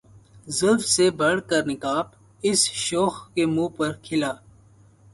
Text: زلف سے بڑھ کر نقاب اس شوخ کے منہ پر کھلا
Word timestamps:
زلف 0.57 0.83
سے 0.85 1.05
بڑھ 1.19 1.41
کر 1.49 1.61
نقاب 1.65 2.05
اس 2.43 2.61
شوخ 2.85 3.15
کے 3.33 3.45
منہ 3.45 3.67
پر 3.77 3.91
کھلا 4.03 4.31